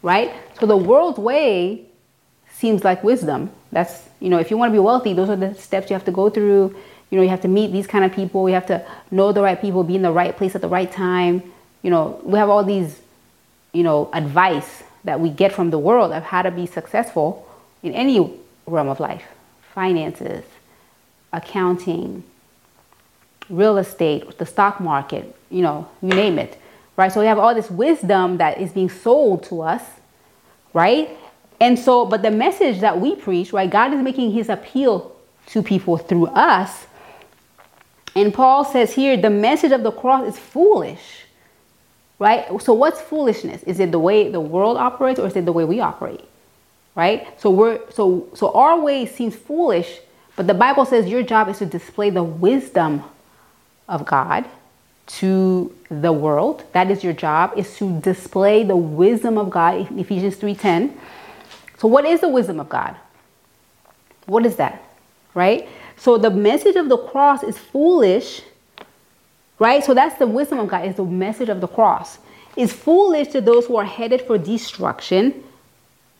[0.00, 0.32] Right?
[0.58, 1.84] So the world's way
[2.50, 3.50] seems like wisdom.
[3.72, 6.04] That's, you know, if you want to be wealthy, those are the steps you have
[6.06, 6.74] to go through.
[7.10, 8.48] You know, you have to meet these kind of people.
[8.48, 10.90] You have to know the right people, be in the right place at the right
[10.90, 11.42] time
[11.84, 12.98] you know, we have all these,
[13.72, 17.46] you know, advice that we get from the world of how to be successful
[17.84, 18.18] in any
[18.66, 19.24] realm of life
[19.74, 20.44] finances,
[21.32, 22.22] accounting,
[23.50, 26.60] real estate, the stock market, you know, you name it,
[26.96, 27.12] right?
[27.12, 29.82] So we have all this wisdom that is being sold to us,
[30.72, 31.08] right?
[31.60, 35.62] And so, but the message that we preach, right, God is making his appeal to
[35.62, 36.86] people through us.
[38.14, 41.24] And Paul says here, the message of the cross is foolish
[42.18, 42.60] right?
[42.62, 43.62] So what's foolishness?
[43.64, 46.24] Is it the way the world operates or is it the way we operate?
[46.94, 47.28] Right?
[47.40, 49.98] So we're so so our way seems foolish,
[50.36, 53.02] but the Bible says your job is to display the wisdom
[53.88, 54.44] of God
[55.06, 56.64] to the world.
[56.72, 60.96] That is your job is to display the wisdom of God Ephesians 3:10.
[61.78, 62.96] So what is the wisdom of God?
[64.26, 64.82] What is that?
[65.34, 65.68] Right?
[65.96, 68.42] So the message of the cross is foolish
[69.58, 69.84] Right?
[69.84, 72.18] So that's the wisdom of God, is the message of the cross.
[72.56, 75.44] It's foolish to those who are headed for destruction,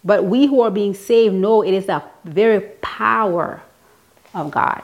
[0.05, 3.63] but we who are being saved know it is the very power
[4.35, 4.83] of God.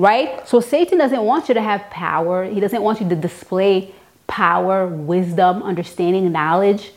[0.00, 0.48] Right?
[0.48, 2.44] So Satan doesn't want you to have power.
[2.44, 3.94] He doesn't want you to display
[4.26, 6.92] power, wisdom, understanding, knowledge.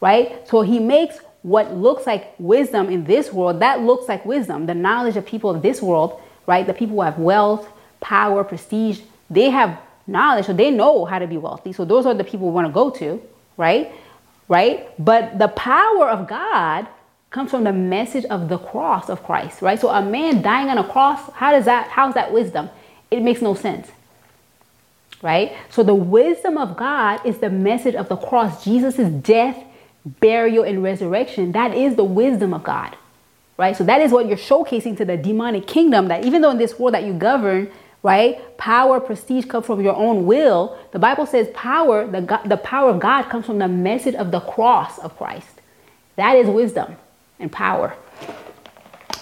[0.00, 0.46] Right?
[0.48, 4.66] So he makes what looks like wisdom in this world, that looks like wisdom.
[4.66, 6.66] The knowledge of people of this world, right?
[6.66, 7.68] The people who have wealth,
[8.00, 11.72] power, prestige, they have knowledge, so they know how to be wealthy.
[11.72, 13.22] So those are the people we want to go to,
[13.56, 13.92] right?
[14.48, 14.90] Right?
[14.98, 16.88] But the power of God
[17.30, 19.78] comes from the message of the cross of Christ, right?
[19.78, 22.70] So a man dying on a cross, how does that how's that wisdom?
[23.10, 23.90] It makes no sense.
[25.20, 25.56] Right?
[25.70, 29.58] So the wisdom of God is the message of the cross, Jesus' death,
[30.04, 31.52] burial, and resurrection.
[31.52, 32.96] That is the wisdom of God.
[33.56, 33.76] Right?
[33.76, 36.78] So that is what you're showcasing to the demonic kingdom that even though in this
[36.78, 37.68] world that you govern,
[38.04, 38.56] right?
[38.58, 40.78] Power, prestige comes from your own will.
[40.92, 44.38] The Bible says power, the, the power of God comes from the message of the
[44.38, 45.60] cross of Christ.
[46.14, 46.96] That is wisdom
[47.38, 47.94] and power.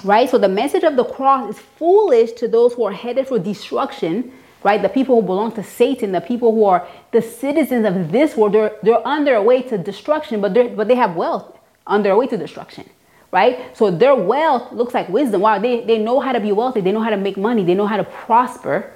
[0.04, 0.28] Right?
[0.28, 4.32] So the message of the cross is foolish to those who are headed for destruction,
[4.62, 4.80] right?
[4.80, 8.54] The people who belong to Satan, the people who are the citizens of this world,
[8.54, 12.26] they're, they're on their way to destruction, but, but they have wealth on their way
[12.26, 12.88] to destruction
[13.32, 13.76] right?
[13.76, 15.42] So their wealth looks like wisdom.
[15.42, 17.74] Wow, they, they know how to be wealthy, they know how to make money, they
[17.74, 18.92] know how to prosper,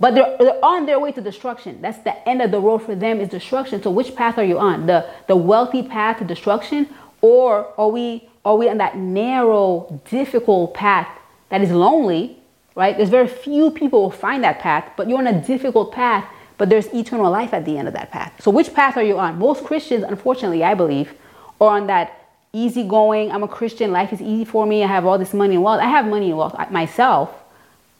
[0.00, 1.80] but they're, they're on their way to destruction.
[1.80, 3.80] That's the end of the road for them is destruction.
[3.80, 4.86] So which path are you on?
[4.86, 6.88] The the wealthy path to destruction,
[7.20, 11.08] or are we are we on that narrow, difficult path
[11.48, 12.36] that is lonely,
[12.74, 12.96] right?
[12.96, 16.24] There's very few people who find that path, but you're on a difficult path,
[16.58, 18.32] but there's eternal life at the end of that path.
[18.40, 19.38] So which path are you on?
[19.38, 21.12] Most Christians, unfortunately, I believe,
[21.60, 23.30] are on that easygoing.
[23.30, 23.92] I'm a Christian.
[23.92, 24.82] Life is easy for me.
[24.82, 25.80] I have all this money and wealth.
[25.80, 27.34] I have money and wealth myself,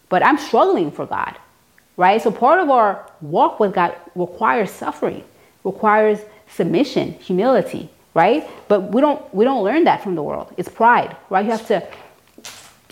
[0.08, 1.36] but I'm struggling for God,
[1.96, 2.20] right?
[2.20, 5.24] So part of our walk with God requires suffering,
[5.64, 8.48] requires submission, humility, right?
[8.68, 10.52] But we don't we don't learn that from the world.
[10.56, 11.44] It's pride, right?
[11.44, 11.86] You have to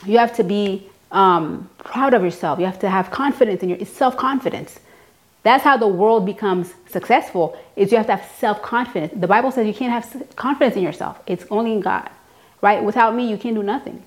[0.07, 2.59] you have to be um, proud of yourself.
[2.59, 4.79] You have to have confidence in your self confidence.
[5.43, 9.15] That's how the world becomes successful is you have to have self-confidence.
[9.19, 11.19] The Bible says you can't have confidence in yourself.
[11.27, 12.11] It's only in God.
[12.61, 12.83] Right?
[12.83, 14.03] Without me, you can't do nothing.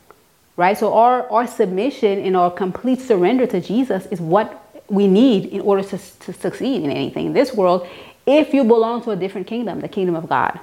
[0.56, 0.78] Right?
[0.78, 5.62] So our, our submission and our complete surrender to Jesus is what we need in
[5.62, 7.88] order to, to succeed in anything in this world
[8.28, 10.60] if you belong to a different kingdom, the kingdom of God.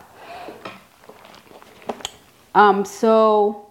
[2.54, 3.66] Um, so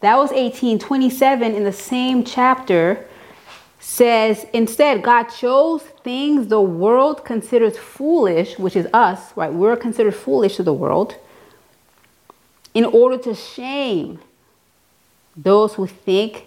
[0.00, 3.06] that was 1827 in the same chapter
[3.80, 9.52] says instead God chose things the world considers foolish, which is us, right?
[9.52, 11.16] We're considered foolish to the world
[12.74, 14.18] in order to shame
[15.36, 16.46] those who think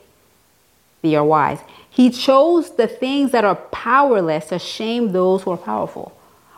[1.01, 1.59] they are wise.
[1.89, 6.17] He chose the things that are powerless to shame those who are powerful,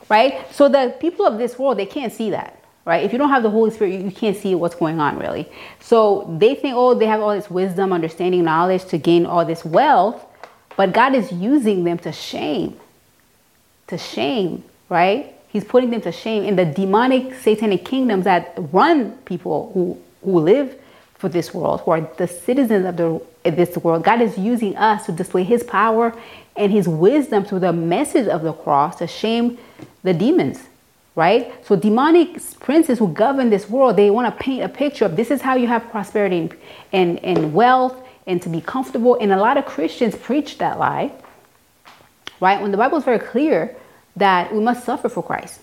[0.10, 0.52] right?
[0.54, 3.04] So the people of this world, they can't see that right?
[3.04, 5.48] If you don't have the Holy Spirit, you, can't see what's going on really.
[5.80, 9.64] So they think, oh, they have all this wisdom, understanding, knowledge to gain all this
[9.64, 10.26] wealth,
[10.76, 12.80] but God is using them to shame,
[13.88, 15.36] to shame, right?
[15.50, 20.40] He's putting them to shame in the demonic satanic kingdoms that run people who, who
[20.40, 20.76] live
[21.16, 24.04] for this world, who are the citizens of the, this world.
[24.04, 26.18] God is using us to display his power
[26.56, 29.58] and his wisdom through the message of the cross to shame
[30.04, 30.64] the demons
[31.16, 31.54] right?
[31.66, 35.30] So demonic princes who govern this world, they want to paint a picture of this
[35.30, 36.50] is how you have prosperity
[36.94, 39.18] and, and, wealth and to be comfortable.
[39.20, 41.12] And a lot of Christians preach that lie,
[42.40, 42.62] right?
[42.62, 43.76] When the Bible is very clear
[44.16, 45.60] that we must suffer for Christ,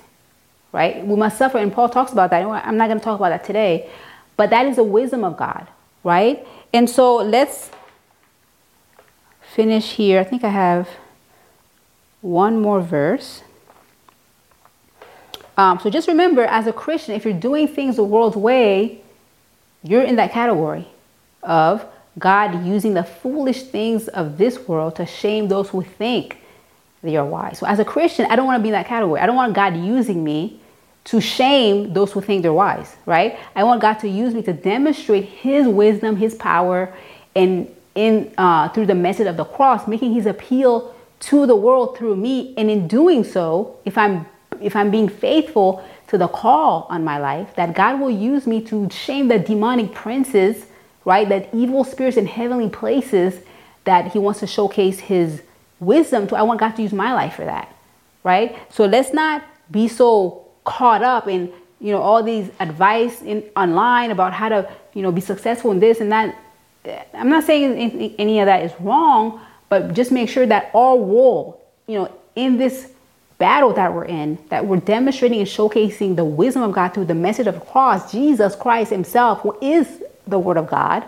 [0.73, 1.07] right?
[1.07, 1.59] We must suffer.
[1.59, 2.45] And Paul talks about that.
[2.45, 3.91] I'm not going to talk about that today,
[4.37, 5.67] but that is the wisdom of God,
[6.05, 6.47] right?
[6.73, 7.71] And so let's
[9.41, 10.21] finish here.
[10.21, 10.89] I think I have
[12.21, 13.43] one more verse.
[15.59, 19.03] Um, so just remember, as a Christian, if you're doing things the world's way,
[19.83, 20.87] you're in that category
[21.42, 21.85] of
[22.18, 26.38] God using the foolish things of this world to shame those who think
[27.03, 27.59] they are wise.
[27.59, 29.21] So as a Christian, I don't want to be in that category.
[29.21, 30.61] I don't want God using me
[31.05, 33.38] to shame those who think they're wise, right?
[33.57, 36.94] I want God to use me to demonstrate His wisdom, His power,
[37.35, 41.99] and in uh, through the message of the cross, making His appeal to the world
[41.99, 42.55] through me.
[42.57, 44.27] And in doing so, if I'm
[44.62, 48.62] if I'm being faithful to the call on my life, that God will use me
[48.62, 50.66] to shame the demonic princes,
[51.05, 51.29] right?
[51.29, 53.40] That evil spirits in heavenly places
[53.85, 55.42] that He wants to showcase His
[55.81, 56.37] wisdom to.
[56.37, 57.75] I want God to use my life for that,
[58.25, 58.57] right?
[58.73, 64.11] So let's not be so caught up in you know all these advice in online
[64.11, 66.37] about how to you know be successful in this and that.
[67.12, 71.62] I'm not saying any of that is wrong, but just make sure that all role,
[71.87, 72.92] you know, in this
[73.38, 77.14] battle that we're in, that we're demonstrating and showcasing the wisdom of God through the
[77.14, 81.05] message of the cross, Jesus Christ Himself, who is the Word of God,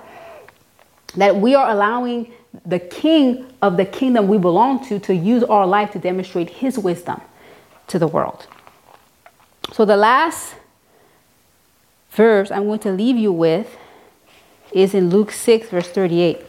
[1.16, 2.32] that we are allowing
[2.64, 6.78] the King of the kingdom we belong to to use our life to demonstrate His
[6.78, 7.20] wisdom
[7.88, 8.46] to the world.
[9.72, 10.54] So, the last
[12.12, 13.76] verse I'm going to leave you with
[14.72, 16.40] is in Luke 6, verse 38.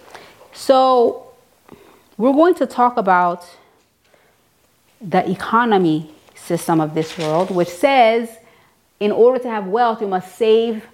[0.53, 1.31] So,
[2.17, 3.47] we're going to talk about
[5.01, 8.29] the economy system of this world, which says
[8.99, 10.85] in order to have wealth, you must save,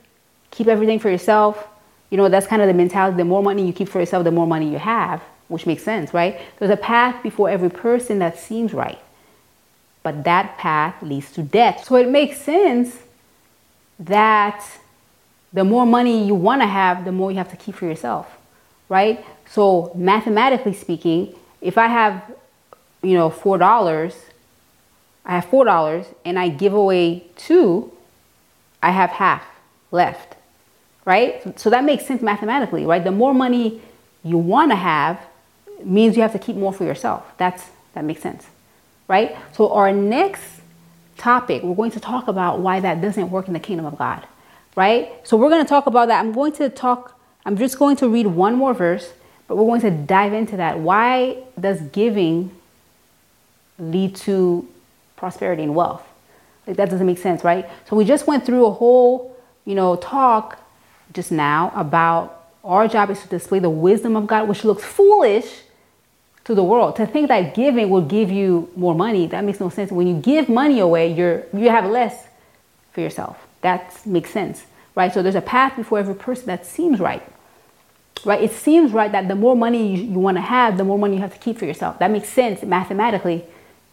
[0.52, 1.68] keep everything for yourself.
[2.10, 3.18] You know, that's kind of the mentality.
[3.18, 6.14] The more money you keep for yourself, the more money you have, which makes sense,
[6.14, 6.40] right?
[6.58, 9.00] There's a path before every person that seems right.
[10.04, 11.84] But that path leads to death.
[11.84, 12.98] So it makes sense
[14.00, 14.64] that
[15.52, 18.38] the more money you want to have, the more you have to keep for yourself,
[18.88, 19.26] right?
[19.50, 22.24] So mathematically speaking, if I have
[23.02, 24.16] you know, four dollars,
[25.26, 27.92] I have four dollars and I give away two,
[28.82, 29.44] I have half
[29.92, 30.36] left.
[31.06, 31.58] Right?
[31.60, 33.04] So that makes sense mathematically, right?
[33.04, 33.82] The more money
[34.24, 35.20] you want to have
[35.84, 37.26] means you have to keep more for yourself.
[37.38, 38.46] That's that makes sense.
[39.08, 39.38] Right?
[39.54, 40.44] So our next
[41.18, 44.28] topic, we're going to talk about why that doesn't work in the kingdom of God.
[44.76, 45.12] Right?
[45.24, 46.20] So we're going to talk about that.
[46.20, 49.14] I'm going to talk I'm just going to read one more verse,
[49.48, 50.80] but we're going to dive into that.
[50.80, 52.52] Why does giving
[53.80, 54.68] lead to
[55.16, 56.04] prosperity and wealth.
[56.66, 57.70] Like that doesn't make sense, right?
[57.90, 59.36] So we just went through a whole,
[59.66, 60.60] you know, talk
[61.14, 65.62] just now about our job is to display the wisdom of God, which looks foolish
[66.44, 66.98] to the world.
[66.98, 69.92] To think that giving will give you more money, that makes no sense.
[69.92, 72.26] When you give money away, you're you have less
[72.92, 73.38] for yourself.
[73.62, 75.14] That makes sense, right?
[75.14, 77.24] So there's a path before every person that seems right.
[78.26, 78.42] Right?
[78.42, 81.16] It seems right that the more money you, you want to have, the more money
[81.16, 82.00] you have to keep for yourself.
[82.00, 83.46] That makes sense mathematically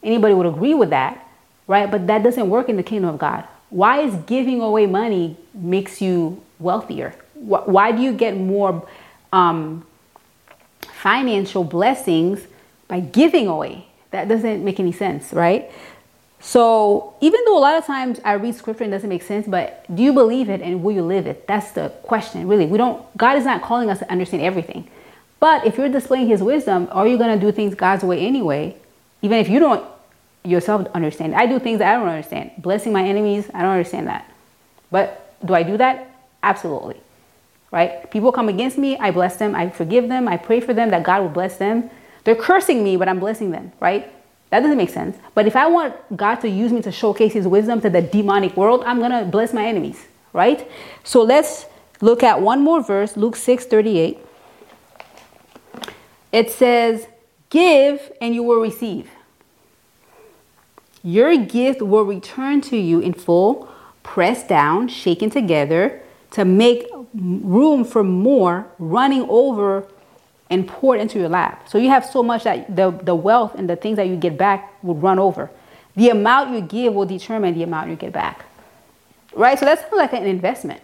[0.04, 1.26] Anybody would agree with that,
[1.66, 1.90] right?
[1.90, 3.44] But that doesn't work in the kingdom of God.
[3.70, 7.14] Why is giving away money makes you wealthier?
[7.34, 8.86] Why do you get more
[9.32, 9.84] um,
[10.82, 12.40] financial blessings
[12.86, 13.88] by giving away?
[14.12, 15.70] That doesn't make any sense, right?
[16.40, 19.46] So even though a lot of times I read scripture and it doesn't make sense,
[19.46, 21.46] but do you believe it and will you live it?
[21.48, 22.66] That's the question, really.
[22.66, 23.04] We don't.
[23.16, 24.88] God is not calling us to understand everything,
[25.40, 28.76] But if you're displaying his wisdom, are you going to do things God's way anyway?
[29.22, 29.84] Even if you don't
[30.44, 31.34] yourself understand.
[31.34, 32.52] I do things that I don't understand.
[32.58, 34.30] Blessing my enemies, I don't understand that.
[34.90, 36.10] But do I do that?
[36.42, 37.00] Absolutely.
[37.70, 38.08] Right?
[38.10, 41.02] People come against me, I bless them, I forgive them, I pray for them that
[41.02, 41.90] God will bless them.
[42.22, 44.10] They're cursing me, but I'm blessing them, right?
[44.50, 45.16] That doesn't make sense.
[45.34, 48.56] But if I want God to use me to showcase his wisdom to the demonic
[48.56, 50.70] world, I'm going to bless my enemies, right?
[51.02, 51.66] So let's
[52.00, 54.18] look at one more verse, Luke 6 38.
[56.30, 57.06] It says,
[57.50, 59.10] Give and you will receive.
[61.04, 63.68] Your gift will return to you in full,
[64.02, 69.86] pressed down, shaken together to make room for more, running over
[70.50, 71.68] and poured into your lap.
[71.68, 74.38] So you have so much that the, the wealth and the things that you get
[74.38, 75.50] back will run over.
[75.94, 78.44] The amount you give will determine the amount you get back.
[79.34, 79.58] Right?
[79.58, 80.80] So that's kind of like an investment.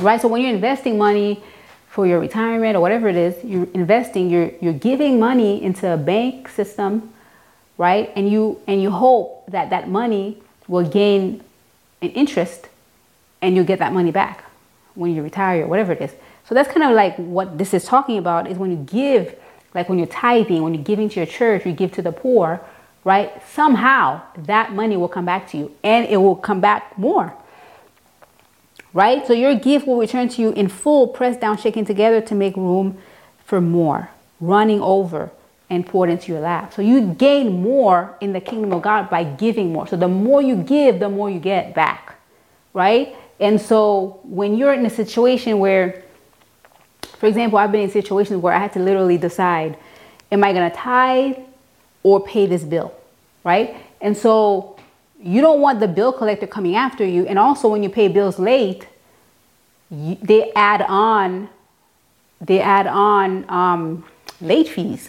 [0.00, 0.20] Right?
[0.20, 1.42] So when you're investing money
[1.88, 5.96] for your retirement or whatever it is, you're investing, you're you're giving money into a
[5.96, 7.13] bank system,
[7.78, 8.12] right?
[8.16, 11.42] And you and you hope that that money will gain
[12.00, 12.68] an interest
[13.42, 14.44] and you'll get that money back
[14.94, 16.12] when you retire or whatever it is.
[16.48, 19.34] So that's kind of like what this is talking about is when you give,
[19.74, 22.60] like when you're tithing, when you're giving to your church, you give to the poor,
[23.02, 23.32] right?
[23.50, 27.34] Somehow that money will come back to you and it will come back more.
[28.92, 29.26] Right?
[29.26, 32.54] So your gift will return to you in full, pressed down, shaken together to make
[32.56, 32.98] room
[33.44, 34.10] for more,
[34.40, 35.32] running over
[35.70, 36.72] and poured into your lap.
[36.74, 39.86] So you gain more in the kingdom of God by giving more.
[39.86, 42.16] So the more you give, the more you get back.
[42.72, 43.16] Right?
[43.40, 46.04] And so when you're in a situation where
[47.24, 49.78] for example, I've been in situations where I had to literally decide,
[50.30, 51.38] am I going to tithe
[52.02, 52.94] or pay this bill?
[53.44, 53.76] Right?
[54.02, 54.76] And so
[55.18, 57.26] you don't want the bill collector coming after you.
[57.26, 58.86] And also, when you pay bills late,
[59.90, 61.48] you, they add on,
[62.42, 64.04] they add on um,
[64.42, 65.08] late fees,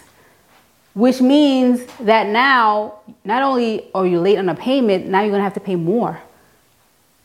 [0.96, 5.42] which means that now not only are you late on a payment, now you're gonna
[5.42, 6.18] have to pay more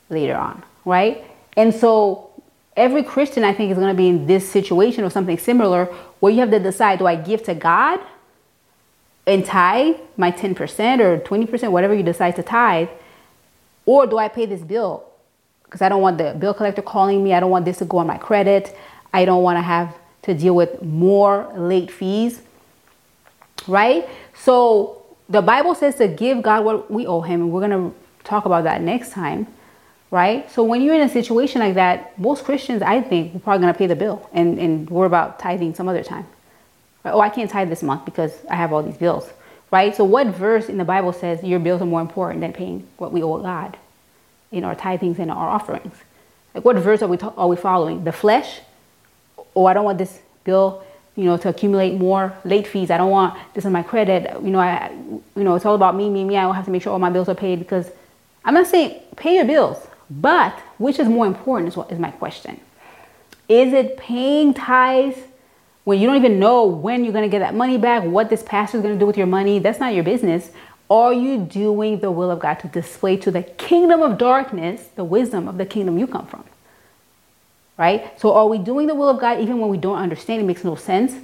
[0.09, 1.23] later on, right?
[1.55, 2.31] And so
[2.75, 5.85] every Christian, I think, is going to be in this situation or something similar
[6.19, 7.99] where you have to decide do I give to God
[9.25, 12.89] and tithe my 10% or 20%, whatever you decide to tithe,
[13.85, 15.05] or do I pay this bill?
[15.63, 17.33] Because I don't want the bill collector calling me.
[17.33, 18.75] I don't want this to go on my credit.
[19.13, 22.41] I don't want to have to deal with more late fees.
[23.67, 24.07] Right?
[24.35, 27.97] So the Bible says to give God what we owe Him, and we're going to
[28.23, 29.47] talk about that next time
[30.11, 30.51] right?
[30.51, 33.73] So when you're in a situation like that, most Christians, I think, we're probably going
[33.73, 36.27] to pay the bill and, and worry about tithing some other time.
[37.05, 39.27] Oh, I can't tithe this month because I have all these bills,
[39.71, 39.95] right?
[39.95, 43.11] So what verse in the Bible says your bills are more important than paying what
[43.11, 43.77] we owe God
[44.51, 45.95] in our tithings and our offerings?
[46.53, 48.03] Like what verse are we, are we following?
[48.03, 48.59] The flesh?
[49.55, 50.83] Oh, I don't want this bill
[51.21, 52.89] you know, to accumulate more late fees.
[52.89, 54.33] I don't want this on my credit.
[54.41, 54.91] You know, I,
[55.35, 56.35] you know, it's all about me, me, me.
[56.35, 57.91] I have to make sure all my bills are paid because
[58.43, 59.77] I'm not saying pay your bills.
[60.09, 62.59] But which is more important is, what, is my question.
[63.47, 65.19] Is it paying tithes
[65.83, 68.41] when you don't even know when you're going to get that money back, what this
[68.41, 69.59] pastor is going to do with your money?
[69.59, 70.49] That's not your business.
[70.89, 75.03] Are you doing the will of God to display to the kingdom of darkness the
[75.03, 76.45] wisdom of the kingdom you come from?
[77.77, 78.19] Right?
[78.19, 80.41] So, are we doing the will of God even when we don't understand?
[80.41, 81.15] It makes no sense.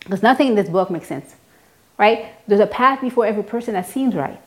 [0.00, 1.34] Because nothing in this book makes sense.
[1.98, 2.32] Right?
[2.46, 4.40] There's a path before every person that seems right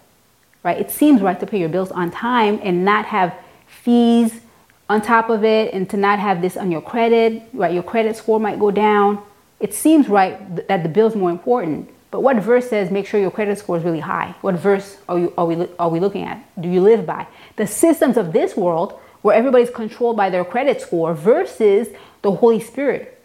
[0.63, 0.79] right?
[0.79, 3.35] It seems right to pay your bills on time and not have
[3.67, 4.41] fees
[4.89, 7.73] on top of it and to not have this on your credit, right?
[7.73, 9.23] Your credit score might go down.
[9.59, 11.89] It seems right that the bill's more important.
[12.11, 14.33] But what verse says make sure your credit score is really high?
[14.41, 16.43] What verse are, you, are, we, are we looking at?
[16.59, 17.27] Do you live by?
[17.55, 21.87] The systems of this world where everybody's controlled by their credit score versus
[22.21, 23.21] the Holy Spirit,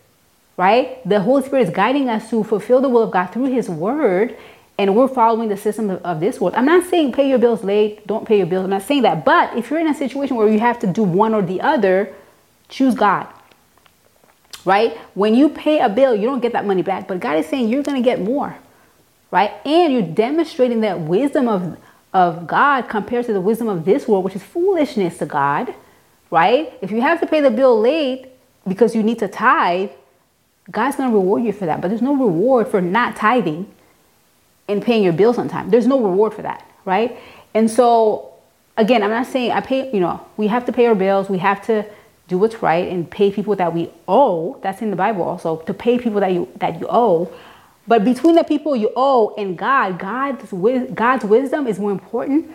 [0.56, 1.06] right?
[1.08, 4.36] The Holy Spirit is guiding us to fulfill the will of God through His Word
[4.76, 6.54] and we're following the system of, of, this world.
[6.56, 8.64] I'm not saying pay your bills late, don't pay your bills.
[8.64, 9.24] I'm not saying that.
[9.24, 12.12] But if you're in a situation where you have to do one or the other,
[12.68, 13.28] choose God.
[14.64, 14.96] Right?
[15.14, 17.68] When you pay a bill, you don't get that money back, but God is saying
[17.68, 18.56] you're going to get more.
[19.30, 19.52] Right?
[19.64, 21.76] And you're demonstrating that wisdom of,
[22.12, 25.74] of God compared to the wisdom of this world, which is foolishness to God.
[26.34, 26.72] Right?
[26.80, 28.26] If you have to pay the bill late
[28.66, 29.90] because you need to tithe,
[30.68, 31.80] God's going to reward you for that.
[31.80, 33.72] But there's no reward for not tithing
[34.66, 35.70] and paying your bills on time.
[35.70, 37.16] There's no reward for that, right?
[37.54, 38.32] And so,
[38.76, 41.38] again, I'm not saying I pay, you know, we have to pay our bills, we
[41.38, 41.86] have to
[42.26, 44.58] do what's right and pay people that we owe.
[44.60, 47.32] That's in the Bible also, to pay people that you that you owe.
[47.86, 50.50] But between the people you owe and God, God's
[50.94, 52.50] God's wisdom is more important,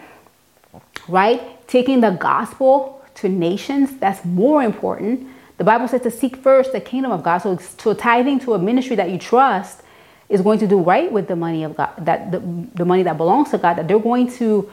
[1.07, 1.65] right?
[1.69, 5.27] Taking the gospel to nations, that's more important
[5.59, 7.39] The Bible says to seek first the kingdom of God.
[7.39, 9.81] So, so tithing to a ministry that you trust
[10.29, 12.39] is going to do right with the money of God, that the,
[12.75, 14.71] the money that belongs to God, that they're going to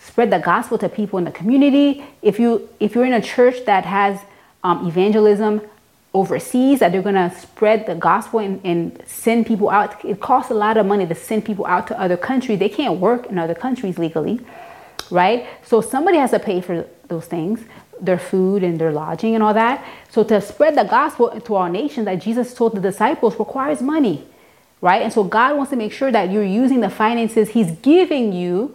[0.00, 2.04] spread the gospel to people in the community.
[2.22, 4.20] If you if you're in a church that has
[4.62, 5.60] um, evangelism
[6.14, 10.04] overseas, that they're gonna spread the gospel and, and send people out.
[10.04, 12.60] It costs a lot of money to send people out to other countries.
[12.60, 14.38] They can't work in other countries legally,
[15.10, 15.48] right?
[15.64, 17.60] So somebody has to pay for those things
[18.00, 19.84] their food and their lodging and all that.
[20.10, 24.26] So to spread the gospel to all nations that Jesus told the disciples requires money,
[24.80, 25.02] right?
[25.02, 28.74] And so God wants to make sure that you're using the finances He's giving you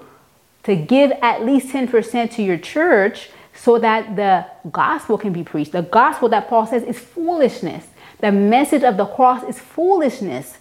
[0.63, 5.71] to give at least 10% to your church so that the gospel can be preached.
[5.71, 7.87] The gospel that Paul says is foolishness.
[8.19, 10.57] The message of the cross is foolishness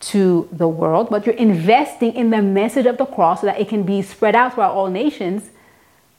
[0.00, 3.68] to the world, but you're investing in the message of the cross so that it
[3.68, 5.50] can be spread out throughout all nations,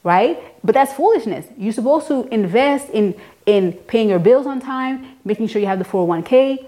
[0.02, 0.38] right?
[0.64, 1.46] But that's foolishness.
[1.56, 3.14] You're supposed to invest in
[3.46, 6.64] in paying your bills on time, making sure you have the 401k,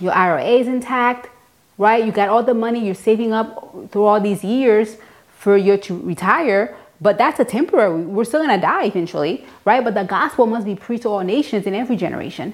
[0.00, 1.30] your IRA is intact,
[1.78, 2.04] right?
[2.04, 4.96] You got all the money you're saving up through all these years
[5.38, 8.02] for you to retire, but that's a temporary.
[8.02, 9.82] We're still gonna die eventually, right?
[9.82, 12.52] But the gospel must be preached to all nations in every generation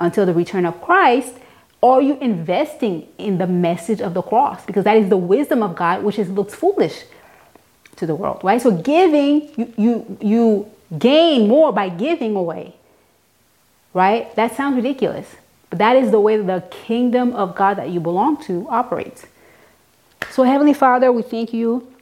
[0.00, 1.34] until the return of Christ.
[1.82, 4.64] Are you investing in the message of the cross?
[4.64, 7.04] Because that is the wisdom of God, which is looks foolish
[7.96, 8.60] to the world, right?
[8.60, 12.74] So giving, you you you gain more by giving away.
[13.92, 14.34] Right?
[14.34, 15.36] That sounds ridiculous.
[15.70, 19.26] But that is the way the kingdom of God that you belong to operates.
[20.30, 21.94] So Heavenly Father, we thank you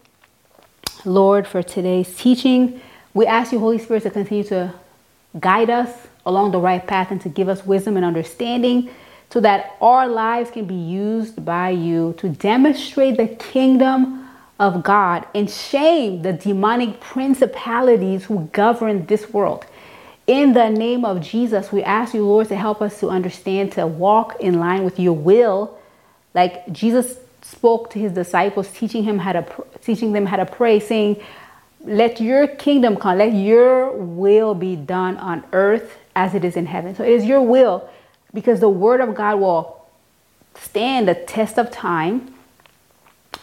[1.05, 2.80] Lord, for today's teaching.
[3.14, 4.72] We ask you, Holy Spirit, to continue to
[5.40, 5.90] guide us
[6.24, 8.90] along the right path and to give us wisdom and understanding
[9.30, 14.22] so that our lives can be used by you to demonstrate the kingdom
[14.59, 19.67] of God and shame the demonic principalities who govern this world.
[20.27, 23.87] In the name of Jesus, we ask you, Lord, to help us to understand, to
[23.87, 25.77] walk in line with your will.
[26.33, 29.45] Like Jesus spoke to his disciples, teaching him how to
[29.83, 31.17] teaching them how to pray, saying,
[31.85, 33.19] "Let your kingdom come.
[33.19, 37.25] Let your will be done on earth as it is in heaven." So it is
[37.25, 37.89] your will,
[38.33, 39.77] because the word of God will
[40.55, 42.33] stand the test of time.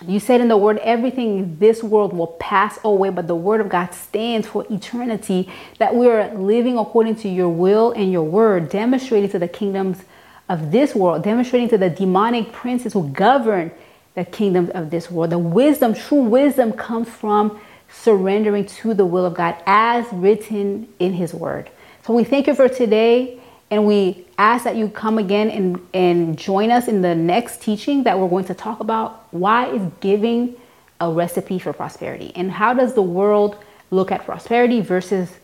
[0.08, 3.60] You said in the word, everything in this world will pass away, but the word
[3.60, 5.50] of God stands for eternity.
[5.78, 10.04] That we are living according to your will and your word, demonstrating to the kingdoms
[10.48, 13.72] of this world, demonstrating to the demonic princes who govern
[14.16, 15.32] the kingdoms of this world.
[15.32, 17.60] The wisdom, true wisdom, comes from
[17.92, 21.70] surrendering to the will of God as written in His Word.
[22.06, 23.40] So we thank you for today
[23.72, 28.04] and we ask that you come again and, and join us in the next teaching
[28.04, 30.56] that we're going to talk about why is giving
[31.00, 33.58] a recipe for prosperity and how does the world
[33.92, 35.38] look at prosperity versus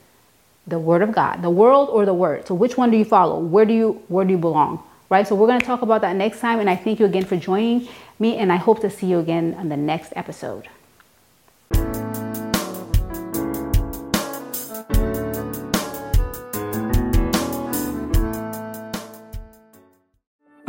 [0.67, 2.47] the word of God, the world or the word.
[2.47, 3.39] So which one do you follow?
[3.39, 4.83] Where do you where do you belong?
[5.09, 5.27] Right?
[5.27, 7.37] So we're going to talk about that next time and I thank you again for
[7.37, 10.67] joining me, and I hope to see you again on the next episode.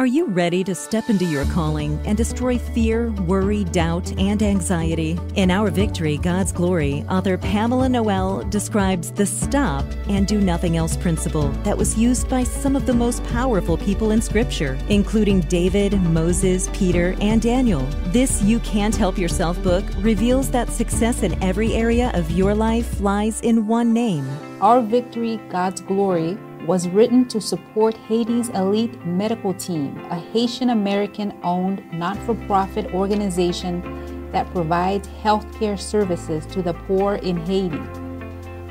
[0.06, 5.18] Are you ready to step into your calling and destroy fear, worry, doubt, and anxiety?
[5.34, 10.96] In Our Victory, God's Glory, author Pamela Noel describes the stop and do nothing else
[10.96, 16.00] principle that was used by some of the most powerful people in Scripture, including David,
[16.00, 17.84] Moses, Peter, and Daniel.
[18.12, 23.00] This You Can't Help Yourself book reveals that success in every area of your life
[23.00, 24.24] lies in one name
[24.60, 31.32] Our Victory, God's Glory was written to support Haiti's elite medical team, a Haitian American
[31.42, 37.80] owned not for profit organization that provides healthcare services to the poor in Haiti.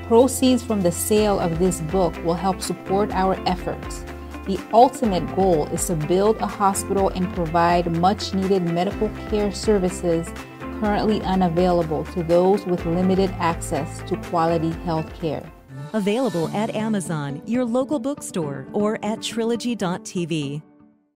[0.07, 4.03] Proceeds from the sale of this book will help support our efforts.
[4.45, 10.27] The ultimate goal is to build a hospital and provide much needed medical care services
[10.79, 15.49] currently unavailable to those with limited access to quality health care.
[15.95, 20.61] Available at Amazon, your local bookstore, or at trilogy.tv.